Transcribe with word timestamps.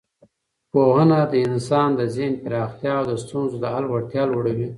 پوهنه 0.71 1.19
د 1.31 1.33
انسان 1.47 1.89
د 1.99 2.01
ذهن 2.15 2.33
پراختیا 2.43 2.95
او 2.99 3.05
د 3.09 3.11
ستونزو 3.23 3.55
د 3.59 3.65
حل 3.73 3.85
وړتیا 3.89 4.23
لوړوي. 4.31 4.67